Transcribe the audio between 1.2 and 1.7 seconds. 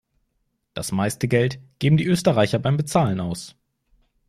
Geld